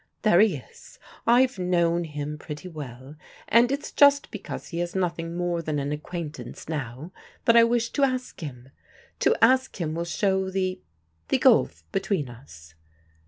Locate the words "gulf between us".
11.37-12.73